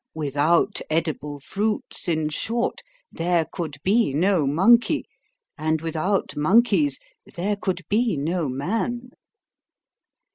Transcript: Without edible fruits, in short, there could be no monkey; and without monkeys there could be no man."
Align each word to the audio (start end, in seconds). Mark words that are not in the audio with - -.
Without 0.15 0.81
edible 0.89 1.39
fruits, 1.39 2.07
in 2.07 2.29
short, 2.29 2.81
there 3.11 3.45
could 3.45 3.75
be 3.83 4.15
no 4.15 4.47
monkey; 4.47 5.05
and 5.59 5.79
without 5.79 6.35
monkeys 6.35 6.99
there 7.35 7.55
could 7.55 7.81
be 7.87 8.17
no 8.17 8.49
man." 8.49 9.11